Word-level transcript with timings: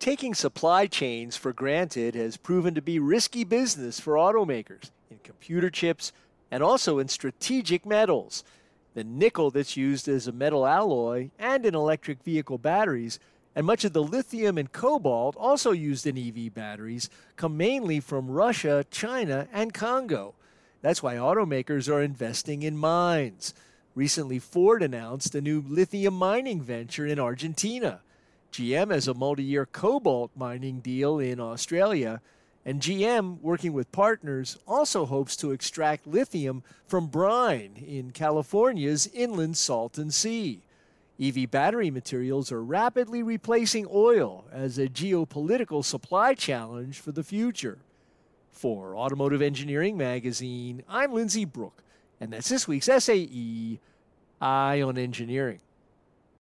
Taking 0.00 0.32
supply 0.32 0.86
chains 0.86 1.36
for 1.36 1.52
granted 1.52 2.14
has 2.14 2.38
proven 2.38 2.74
to 2.74 2.80
be 2.80 2.98
risky 2.98 3.44
business 3.44 4.00
for 4.00 4.14
automakers 4.14 4.90
in 5.10 5.18
computer 5.22 5.68
chips 5.68 6.10
and 6.50 6.62
also 6.62 6.98
in 6.98 7.08
strategic 7.08 7.84
metals. 7.84 8.42
The 8.94 9.04
nickel 9.04 9.50
that's 9.50 9.76
used 9.76 10.08
as 10.08 10.26
a 10.26 10.32
metal 10.32 10.66
alloy 10.66 11.28
and 11.38 11.66
in 11.66 11.74
electric 11.74 12.22
vehicle 12.22 12.56
batteries, 12.56 13.18
and 13.54 13.66
much 13.66 13.84
of 13.84 13.92
the 13.92 14.02
lithium 14.02 14.56
and 14.56 14.72
cobalt 14.72 15.36
also 15.36 15.72
used 15.72 16.06
in 16.06 16.16
EV 16.16 16.54
batteries, 16.54 17.10
come 17.36 17.58
mainly 17.58 18.00
from 18.00 18.30
Russia, 18.30 18.86
China, 18.90 19.48
and 19.52 19.74
Congo. 19.74 20.32
That's 20.80 21.02
why 21.02 21.16
automakers 21.16 21.92
are 21.92 22.00
investing 22.00 22.62
in 22.62 22.78
mines. 22.78 23.52
Recently, 23.94 24.38
Ford 24.38 24.82
announced 24.82 25.34
a 25.34 25.42
new 25.42 25.60
lithium 25.60 26.14
mining 26.14 26.62
venture 26.62 27.06
in 27.06 27.20
Argentina. 27.20 28.00
GM 28.52 28.90
has 28.90 29.06
a 29.06 29.14
multi 29.14 29.44
year 29.44 29.66
cobalt 29.66 30.30
mining 30.34 30.80
deal 30.80 31.18
in 31.18 31.38
Australia, 31.40 32.20
and 32.64 32.80
GM, 32.80 33.40
working 33.40 33.72
with 33.72 33.90
partners, 33.92 34.58
also 34.66 35.06
hopes 35.06 35.36
to 35.36 35.52
extract 35.52 36.06
lithium 36.06 36.62
from 36.86 37.06
brine 37.06 37.82
in 37.86 38.10
California's 38.10 39.08
inland 39.14 39.56
Salton 39.56 40.10
Sea. 40.10 40.62
EV 41.20 41.50
battery 41.50 41.90
materials 41.90 42.50
are 42.50 42.62
rapidly 42.62 43.22
replacing 43.22 43.86
oil 43.90 44.46
as 44.50 44.78
a 44.78 44.88
geopolitical 44.88 45.84
supply 45.84 46.34
challenge 46.34 46.98
for 46.98 47.12
the 47.12 47.24
future. 47.24 47.78
For 48.50 48.96
Automotive 48.96 49.42
Engineering 49.42 49.96
Magazine, 49.96 50.82
I'm 50.88 51.12
Lindsay 51.12 51.44
Brooke, 51.44 51.82
and 52.20 52.32
that's 52.32 52.48
this 52.48 52.66
week's 52.66 52.86
SAE 52.86 53.78
Eye 54.40 54.82
on 54.82 54.98
Engineering. 54.98 55.60